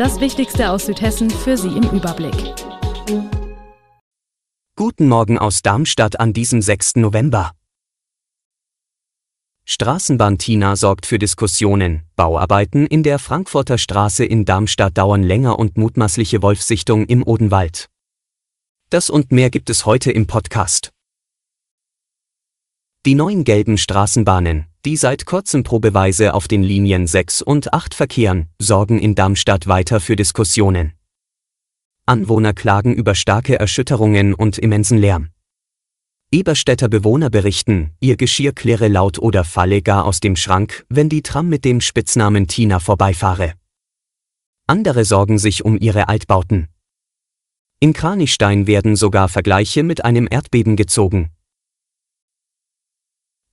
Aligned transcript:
Das 0.00 0.18
Wichtigste 0.18 0.70
aus 0.70 0.86
Südhessen 0.86 1.28
für 1.28 1.58
Sie 1.58 1.76
im 1.76 1.82
Überblick. 1.90 2.54
Guten 4.74 5.08
Morgen 5.08 5.38
aus 5.38 5.60
Darmstadt 5.60 6.18
an 6.18 6.32
diesem 6.32 6.62
6. 6.62 6.96
November. 6.96 7.52
Straßenbahn 9.66 10.38
Tina 10.38 10.76
sorgt 10.76 11.04
für 11.04 11.18
Diskussionen. 11.18 12.04
Bauarbeiten 12.16 12.86
in 12.86 13.02
der 13.02 13.18
Frankfurter 13.18 13.76
Straße 13.76 14.24
in 14.24 14.46
Darmstadt 14.46 14.96
dauern 14.96 15.22
länger 15.22 15.58
und 15.58 15.76
mutmaßliche 15.76 16.40
Wolfsichtung 16.40 17.04
im 17.04 17.22
Odenwald. 17.22 17.90
Das 18.88 19.10
und 19.10 19.32
mehr 19.32 19.50
gibt 19.50 19.68
es 19.68 19.84
heute 19.84 20.12
im 20.12 20.26
Podcast. 20.26 20.92
Die 23.04 23.14
neuen 23.14 23.44
gelben 23.44 23.76
Straßenbahnen, 23.76 24.64
die 24.84 24.96
seit 24.96 25.26
kurzem 25.26 25.62
probeweise 25.62 26.34
auf 26.34 26.48
den 26.48 26.62
Linien 26.62 27.06
6 27.06 27.42
und 27.42 27.74
8 27.74 27.94
verkehren, 27.94 28.48
sorgen 28.58 28.98
in 28.98 29.14
Darmstadt 29.14 29.66
weiter 29.66 30.00
für 30.00 30.16
Diskussionen. 30.16 30.94
Anwohner 32.06 32.54
klagen 32.54 32.94
über 32.94 33.14
starke 33.14 33.58
Erschütterungen 33.58 34.34
und 34.34 34.58
immensen 34.58 34.98
Lärm. 34.98 35.30
Eberstädter 36.32 36.88
Bewohner 36.88 37.28
berichten, 37.28 37.90
ihr 38.00 38.16
Geschirr 38.16 38.52
kläre 38.52 38.88
laut 38.88 39.18
oder 39.18 39.44
falle 39.44 39.82
gar 39.82 40.04
aus 40.04 40.20
dem 40.20 40.36
Schrank, 40.36 40.86
wenn 40.88 41.08
die 41.08 41.22
Tram 41.22 41.48
mit 41.48 41.64
dem 41.64 41.80
Spitznamen 41.80 42.46
Tina 42.46 42.78
vorbeifahre. 42.78 43.54
Andere 44.66 45.04
sorgen 45.04 45.38
sich 45.38 45.64
um 45.64 45.76
ihre 45.76 46.08
Altbauten. 46.08 46.68
In 47.80 47.92
Kranichstein 47.92 48.66
werden 48.66 48.94
sogar 48.94 49.28
Vergleiche 49.28 49.82
mit 49.82 50.04
einem 50.04 50.28
Erdbeben 50.30 50.76
gezogen. 50.76 51.30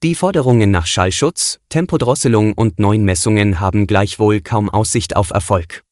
Die 0.04 0.14
Forderungen 0.14 0.70
nach 0.70 0.86
Schallschutz, 0.86 1.60
Tempodrosselung 1.70 2.54
und 2.54 2.78
neuen 2.78 3.04
Messungen 3.04 3.60
haben 3.60 3.88
gleichwohl 3.88 4.42
kaum 4.42 4.70
Aussicht 4.70 5.16
auf 5.16 5.32
Erfolg. 5.32 5.84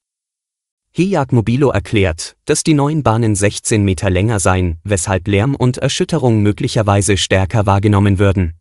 Hiag 0.91 1.31
Mobilo 1.31 1.71
erklärt, 1.71 2.37
dass 2.45 2.61
die 2.61 2.75
neuen 2.75 3.01
Bahnen 3.01 3.33
16 3.33 3.83
Meter 3.83 4.11
länger 4.11 4.39
seien, 4.39 4.79
weshalb 4.83 5.27
Lärm 5.27 5.55
und 5.55 5.77
Erschütterung 5.77 6.43
möglicherweise 6.43 7.17
stärker 7.17 7.65
wahrgenommen 7.65 8.19
würden. 8.19 8.53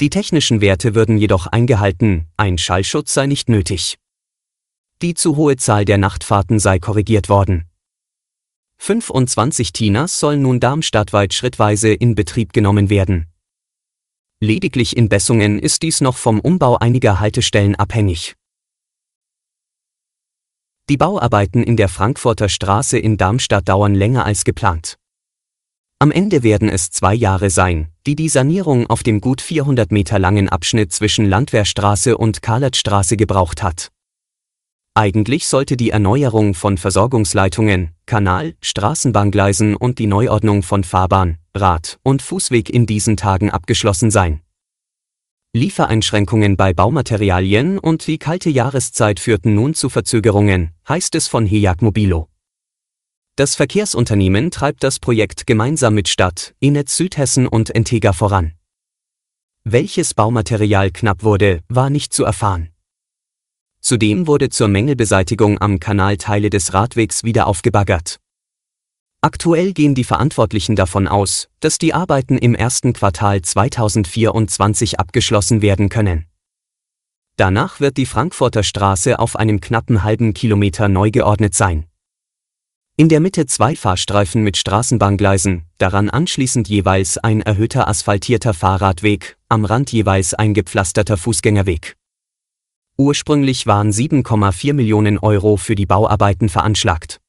Die 0.00 0.10
technischen 0.10 0.60
Werte 0.60 0.94
würden 0.94 1.16
jedoch 1.16 1.46
eingehalten, 1.46 2.26
ein 2.36 2.58
Schallschutz 2.58 3.14
sei 3.14 3.24
nicht 3.24 3.48
nötig. 3.48 3.96
Die 5.00 5.14
zu 5.14 5.36
hohe 5.36 5.56
Zahl 5.56 5.86
der 5.86 5.96
Nachtfahrten 5.96 6.58
sei 6.58 6.78
korrigiert 6.78 7.30
worden. 7.30 7.64
25 8.76 9.72
Tinas 9.72 10.20
sollen 10.20 10.42
nun 10.42 10.60
darmstadtweit 10.60 11.32
schrittweise 11.32 11.88
in 11.88 12.14
Betrieb 12.14 12.52
genommen 12.52 12.90
werden. 12.90 13.28
Lediglich 14.40 14.96
in 14.96 15.08
Bessungen 15.08 15.58
ist 15.58 15.82
dies 15.82 16.02
noch 16.02 16.18
vom 16.18 16.40
Umbau 16.40 16.76
einiger 16.76 17.20
Haltestellen 17.20 17.74
abhängig. 17.74 18.34
Die 20.90 20.98
Bauarbeiten 20.98 21.62
in 21.62 21.78
der 21.78 21.88
Frankfurter 21.88 22.50
Straße 22.50 22.98
in 22.98 23.16
Darmstadt 23.16 23.66
dauern 23.66 23.94
länger 23.94 24.26
als 24.26 24.44
geplant. 24.44 24.98
Am 25.98 26.10
Ende 26.10 26.42
werden 26.42 26.68
es 26.68 26.90
zwei 26.90 27.14
Jahre 27.14 27.48
sein, 27.48 27.90
die 28.06 28.14
die 28.14 28.28
Sanierung 28.28 28.86
auf 28.88 29.02
dem 29.02 29.22
gut 29.22 29.40
400 29.40 29.90
Meter 29.90 30.18
langen 30.18 30.50
Abschnitt 30.50 30.92
zwischen 30.92 31.24
Landwehrstraße 31.24 32.18
und 32.18 32.42
Karlertstraße 32.42 33.16
gebraucht 33.16 33.62
hat. 33.62 33.90
Eigentlich 34.92 35.46
sollte 35.46 35.78
die 35.78 35.90
Erneuerung 35.90 36.52
von 36.52 36.76
Versorgungsleitungen, 36.76 37.92
Kanal, 38.04 38.54
Straßenbahngleisen 38.60 39.76
und 39.76 39.98
die 39.98 40.06
Neuordnung 40.06 40.62
von 40.62 40.84
Fahrbahn, 40.84 41.38
Rad- 41.56 41.98
und 42.02 42.22
Fußweg 42.22 42.70
in 42.70 42.86
diesen 42.86 43.16
Tagen 43.16 43.50
abgeschlossen 43.50 44.10
sein. 44.10 44.42
Liefereinschränkungen 45.52 46.56
bei 46.56 46.74
Baumaterialien 46.74 47.78
und 47.78 48.06
die 48.06 48.18
kalte 48.18 48.50
Jahreszeit 48.50 49.18
führten 49.18 49.54
nun 49.54 49.74
zu 49.74 49.88
Verzögerungen, 49.88 50.72
heißt 50.88 51.14
es 51.14 51.28
von 51.28 51.46
Hejag 51.46 51.80
Mobilo. 51.80 52.28
Das 53.36 53.54
Verkehrsunternehmen 53.54 54.50
treibt 54.50 54.84
das 54.84 54.98
Projekt 54.98 55.46
gemeinsam 55.46 55.94
mit 55.94 56.08
Stadt, 56.08 56.54
Inetz 56.60 56.96
Südhessen 56.96 57.46
und 57.46 57.74
Entega 57.74 58.12
voran. 58.12 58.52
Welches 59.64 60.14
Baumaterial 60.14 60.90
knapp 60.90 61.22
wurde, 61.22 61.60
war 61.68 61.90
nicht 61.90 62.12
zu 62.12 62.24
erfahren. 62.24 62.70
Zudem 63.80 64.26
wurde 64.26 64.48
zur 64.48 64.68
Mängelbeseitigung 64.68 65.60
am 65.60 65.80
Kanal 65.80 66.16
Teile 66.16 66.50
des 66.50 66.74
Radwegs 66.74 67.24
wieder 67.24 67.46
aufgebaggert. 67.46 68.20
Aktuell 69.26 69.72
gehen 69.72 69.96
die 69.96 70.04
Verantwortlichen 70.04 70.76
davon 70.76 71.08
aus, 71.08 71.48
dass 71.58 71.78
die 71.78 71.92
Arbeiten 71.92 72.38
im 72.38 72.54
ersten 72.54 72.92
Quartal 72.92 73.42
2024 73.42 75.00
abgeschlossen 75.00 75.62
werden 75.62 75.88
können. 75.88 76.26
Danach 77.36 77.80
wird 77.80 77.96
die 77.96 78.06
Frankfurter 78.06 78.62
Straße 78.62 79.18
auf 79.18 79.34
einem 79.34 79.60
knappen 79.60 80.04
halben 80.04 80.32
Kilometer 80.32 80.88
neu 80.88 81.10
geordnet 81.10 81.56
sein. 81.56 81.86
In 82.96 83.08
der 83.08 83.18
Mitte 83.18 83.46
zwei 83.46 83.74
Fahrstreifen 83.74 84.44
mit 84.44 84.56
Straßenbahngleisen, 84.58 85.64
daran 85.78 86.08
anschließend 86.08 86.68
jeweils 86.68 87.18
ein 87.18 87.42
erhöhter 87.42 87.88
asphaltierter 87.88 88.54
Fahrradweg, 88.54 89.36
am 89.48 89.64
Rand 89.64 89.90
jeweils 89.90 90.34
ein 90.34 90.54
gepflasterter 90.54 91.16
Fußgängerweg. 91.16 91.96
Ursprünglich 92.96 93.66
waren 93.66 93.90
7,4 93.90 94.72
Millionen 94.72 95.18
Euro 95.18 95.56
für 95.56 95.74
die 95.74 95.86
Bauarbeiten 95.86 96.48
veranschlagt. 96.48 97.20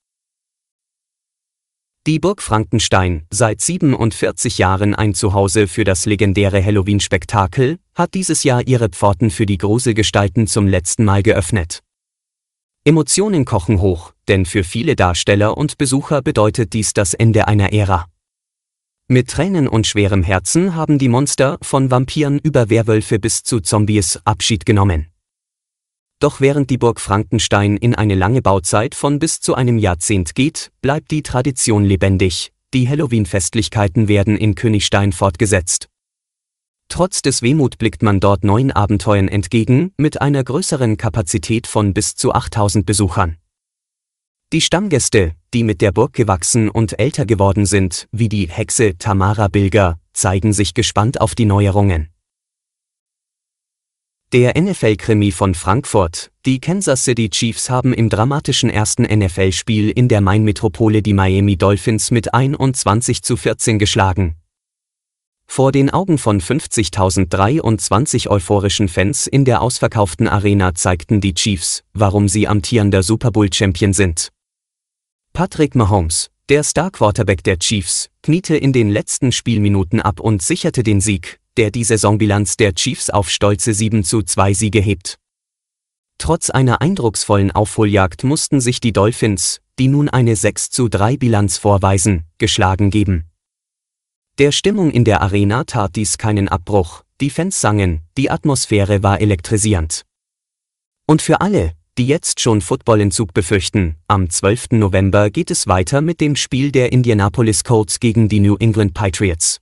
Die 2.08 2.20
Burg 2.20 2.42
Frankenstein, 2.42 3.28
seit 3.32 3.60
47 3.60 4.60
Jahren 4.60 4.96
ein 4.96 5.14
Zuhause 5.14 5.68
für 5.68 5.84
das 5.84 6.06
legendäre 6.06 6.64
Halloween-Spektakel, 6.64 7.80
hat 7.96 8.14
dieses 8.14 8.46
Jahr 8.46 8.66
ihre 8.66 8.88
Pforten 8.88 9.30
für 9.30 9.46
die 9.46 9.58
Gruselgestalten 9.58 10.48
zum 10.48 10.68
letzten 10.68 11.04
Mal 11.04 11.22
geöffnet. 11.22 11.84
Emotionen 12.86 13.44
kochen 13.44 13.82
hoch, 13.82 14.14
denn 14.30 14.46
für 14.46 14.64
viele 14.64 14.96
Darsteller 14.96 15.58
und 15.58 15.78
Besucher 15.78 16.22
bedeutet 16.22 16.72
dies 16.72 16.94
das 16.94 17.14
Ende 17.14 17.50
einer 17.50 17.74
Ära. 17.74 18.06
Mit 19.10 19.30
Tränen 19.30 19.68
und 19.68 19.86
schwerem 19.86 20.24
Herzen 20.24 20.76
haben 20.76 21.00
die 21.00 21.10
Monster 21.10 21.58
von 21.62 21.92
Vampiren 21.92 22.40
über 22.40 22.70
Werwölfe 22.70 23.20
bis 23.20 23.44
zu 23.44 23.60
Zombies 23.60 24.18
Abschied 24.24 24.66
genommen. 24.66 25.08
Doch 26.20 26.42
während 26.42 26.72
die 26.72 26.80
Burg 26.80 27.00
Frankenstein 27.00 27.78
in 27.78 27.94
eine 27.94 28.16
lange 28.16 28.42
Bauzeit 28.42 28.96
von 28.96 29.20
bis 29.20 29.40
zu 29.40 29.54
einem 29.54 29.78
Jahrzehnt 29.78 30.34
geht, 30.34 30.72
bleibt 30.82 31.12
die 31.12 31.22
Tradition 31.22 31.86
lebendig. 31.86 32.52
Die 32.74 32.90
Halloween-Festlichkeiten 32.90 34.08
werden 34.08 34.36
in 34.36 34.56
Königstein 34.56 35.12
fortgesetzt. 35.12 35.90
Trotz 36.90 37.22
des 37.22 37.42
Wehmut 37.42 37.78
blickt 37.78 38.02
man 38.02 38.20
dort 38.20 38.44
neuen 38.44 38.72
Abenteuern 38.72 39.28
entgegen, 39.28 39.92
mit 39.98 40.20
einer 40.20 40.44
größeren 40.44 40.98
Kapazität 40.98 41.68
von 41.68 41.94
bis 41.94 42.16
zu 42.16 42.34
8000 42.34 42.86
Besuchern. 42.86 43.38
Die 44.54 44.62
Stammgäste, 44.62 45.36
die 45.54 45.64
mit 45.64 45.82
der 45.82 45.92
Burg 45.92 46.14
gewachsen 46.14 46.70
und 46.70 46.98
älter 47.00 47.26
geworden 47.26 47.66
sind, 47.66 48.08
wie 48.12 48.30
die 48.30 48.48
Hexe 48.48 48.98
Tamara 48.98 49.50
Bilger, 49.50 50.00
zeigen 50.14 50.54
sich 50.54 50.74
gespannt 50.74 51.22
auf 51.22 51.36
die 51.36 51.46
Neuerungen. 51.46 52.10
Der 54.34 54.62
NFL-Krimi 54.62 55.32
von 55.32 55.54
Frankfurt, 55.54 56.32
die 56.46 56.60
Kansas 56.60 57.06
City 57.06 57.30
Chiefs 57.30 57.70
haben 57.70 57.94
im 57.94 58.10
dramatischen 58.10 58.70
ersten 58.70 59.04
NFL-Spiel 59.04 59.90
in 59.90 60.10
der 60.10 60.20
Main-Metropole 60.20 61.02
die 61.02 61.14
Miami 61.14 61.56
Dolphins 61.56 62.12
mit 62.12 62.34
21 62.34 63.24
zu 63.24 63.38
14 63.38 63.80
geschlagen. 63.80 64.36
Vor 65.46 65.72
den 65.72 65.90
Augen 65.90 66.18
von 66.18 66.42
50.023 66.42 68.28
euphorischen 68.28 68.90
Fans 68.90 69.28
in 69.28 69.46
der 69.46 69.62
ausverkauften 69.62 70.28
Arena 70.28 70.76
zeigten 70.76 71.22
die 71.22 71.34
Chiefs, 71.34 71.86
warum 71.94 72.28
sie 72.28 72.50
amtierender 72.50 73.04
Super 73.04 73.32
Bowl-Champion 73.32 73.94
sind. 73.94 74.34
Patrick 75.32 75.74
Mahomes, 75.74 76.32
der 76.50 76.64
Star-Quarterback 76.64 77.44
der 77.44 77.60
Chiefs, 77.60 78.10
kniete 78.24 78.56
in 78.56 78.72
den 78.72 78.90
letzten 78.90 79.34
Spielminuten 79.34 80.02
ab 80.02 80.22
und 80.22 80.42
sicherte 80.42 80.82
den 80.82 81.02
Sieg, 81.02 81.42
der 81.58 81.72
die 81.72 81.84
Saisonbilanz 81.84 82.56
der 82.56 82.74
Chiefs 82.74 83.10
auf 83.10 83.30
stolze 83.30 83.74
7 83.74 84.06
zu 84.06 84.22
2 84.22 84.54
Siege 84.54 84.80
hebt. 84.80 85.18
Trotz 86.18 86.50
einer 86.50 86.82
eindrucksvollen 86.82 87.52
Aufholjagd 87.52 88.24
mussten 88.24 88.62
sich 88.62 88.80
die 88.80 88.94
Dolphins, 88.94 89.60
die 89.78 89.90
nun 89.90 90.08
eine 90.08 90.38
6 90.38 90.70
zu 90.70 90.88
3 90.88 91.18
Bilanz 91.18 91.58
vorweisen, 91.58 92.24
geschlagen 92.38 92.92
geben. 92.92 93.26
Der 94.38 94.54
Stimmung 94.54 94.92
in 94.92 95.04
der 95.04 95.22
Arena 95.22 95.66
tat 95.66 95.96
dies 95.98 96.18
keinen 96.18 96.48
Abbruch, 96.48 97.04
die 97.20 97.30
Fans 97.30 97.60
sangen, 97.60 98.02
die 98.18 98.32
Atmosphäre 98.32 99.04
war 99.04 99.20
elektrisierend. 99.20 100.06
Und 101.08 101.22
für 101.22 101.42
alle, 101.42 101.74
die 101.98 102.06
jetzt 102.06 102.40
schon 102.40 102.62
Footballentzug 102.62 103.34
befürchten. 103.34 103.96
Am 104.08 104.30
12. 104.30 104.72
November 104.72 105.30
geht 105.30 105.50
es 105.50 105.68
weiter 105.68 106.02
mit 106.02 106.22
dem 106.22 106.36
Spiel 106.36 106.72
der 106.72 106.92
Indianapolis 106.92 107.64
Colts 107.64 108.00
gegen 108.00 108.30
die 108.30 108.40
New 108.40 108.56
England 108.58 108.94
Patriots. 108.94 109.60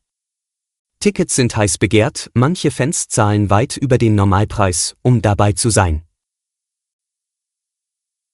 Tickets 0.99 1.35
sind 1.35 1.55
heiß 1.55 1.77
begehrt, 1.77 2.31
manche 2.33 2.71
Fans 2.71 3.07
zahlen 3.07 3.49
weit 3.49 3.77
über 3.77 3.97
den 3.97 4.15
Normalpreis, 4.15 4.95
um 5.01 5.21
dabei 5.21 5.53
zu 5.53 5.69
sein. 5.69 6.03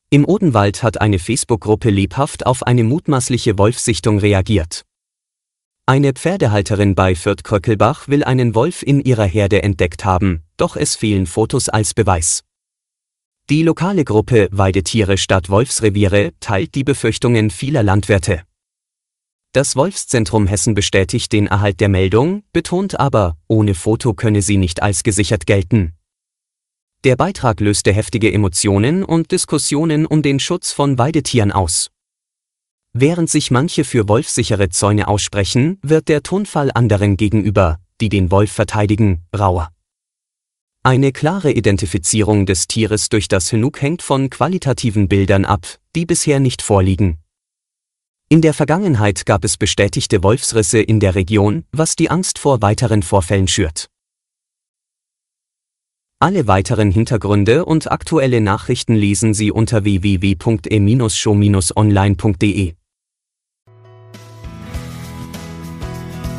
Im 0.09 0.25
Odenwald 0.25 0.83
hat 0.83 0.99
eine 0.99 1.19
Facebook-Gruppe 1.19 1.89
lebhaft 1.89 2.45
auf 2.45 2.63
eine 2.63 2.83
mutmaßliche 2.83 3.57
Wolfsichtung 3.57 4.19
reagiert. 4.19 4.83
Eine 5.85 6.13
Pferdehalterin 6.13 6.95
bei 6.95 7.15
Fürth-Kröckelbach 7.15 8.07
will 8.07 8.23
einen 8.23 8.55
Wolf 8.55 8.83
in 8.83 9.01
ihrer 9.01 9.25
Herde 9.25 9.63
entdeckt 9.63 10.05
haben, 10.05 10.43
doch 10.57 10.75
es 10.75 10.95
fehlen 10.95 11.27
Fotos 11.27 11.69
als 11.69 11.93
Beweis. 11.93 12.43
Die 13.51 13.63
lokale 13.63 14.05
Gruppe 14.05 14.47
Weidetiere 14.53 15.17
statt 15.17 15.49
Wolfsreviere 15.49 16.31
teilt 16.39 16.73
die 16.73 16.85
Befürchtungen 16.85 17.49
vieler 17.49 17.83
Landwirte. 17.83 18.43
Das 19.51 19.75
Wolfszentrum 19.75 20.47
Hessen 20.47 20.73
bestätigt 20.73 21.33
den 21.33 21.47
Erhalt 21.47 21.81
der 21.81 21.89
Meldung, 21.89 22.43
betont 22.53 22.97
aber, 22.97 23.35
ohne 23.49 23.73
Foto 23.73 24.13
könne 24.13 24.41
sie 24.41 24.55
nicht 24.55 24.81
als 24.81 25.03
gesichert 25.03 25.47
gelten. 25.47 25.91
Der 27.03 27.17
Beitrag 27.17 27.59
löste 27.59 27.91
heftige 27.91 28.31
Emotionen 28.31 29.03
und 29.03 29.33
Diskussionen 29.33 30.05
um 30.05 30.21
den 30.21 30.39
Schutz 30.39 30.71
von 30.71 30.97
Weidetieren 30.97 31.51
aus. 31.51 31.91
Während 32.93 33.29
sich 33.29 33.51
manche 33.51 33.83
für 33.83 34.07
wolfsichere 34.07 34.69
Zäune 34.69 35.09
aussprechen, 35.09 35.77
wird 35.81 36.07
der 36.07 36.23
Tonfall 36.23 36.71
anderen 36.73 37.17
gegenüber, 37.17 37.79
die 37.99 38.07
den 38.07 38.31
Wolf 38.31 38.53
verteidigen, 38.53 39.25
rauer. 39.37 39.73
Eine 40.83 41.11
klare 41.11 41.51
Identifizierung 41.51 42.47
des 42.47 42.67
Tieres 42.67 43.09
durch 43.09 43.27
das 43.27 43.51
Hünuk 43.51 43.83
hängt 43.83 44.01
von 44.01 44.31
qualitativen 44.31 45.07
Bildern 45.07 45.45
ab, 45.45 45.77
die 45.95 46.07
bisher 46.07 46.39
nicht 46.39 46.63
vorliegen. 46.63 47.19
In 48.29 48.41
der 48.41 48.55
Vergangenheit 48.55 49.27
gab 49.27 49.43
es 49.43 49.57
bestätigte 49.57 50.23
Wolfsrisse 50.23 50.81
in 50.81 50.99
der 50.99 51.13
Region, 51.13 51.65
was 51.71 51.95
die 51.95 52.09
Angst 52.09 52.39
vor 52.39 52.63
weiteren 52.63 53.03
Vorfällen 53.03 53.47
schürt. 53.47 53.91
Alle 56.17 56.47
weiteren 56.47 56.89
Hintergründe 56.89 57.63
und 57.63 57.91
aktuelle 57.91 58.41
Nachrichten 58.41 58.95
lesen 58.95 59.35
Sie 59.35 59.51
unter 59.51 59.83
www.e-show-online.de. 59.83 62.73